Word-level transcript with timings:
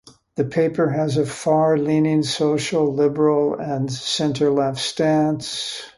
The 0.35 0.45
paper 0.45 0.89
has 0.89 1.15
a 1.17 1.27
far-leaning 1.27 2.23
social, 2.23 2.91
liberal 2.91 3.53
and 3.59 3.93
centre-left 3.93 4.79
stance. 4.79 5.83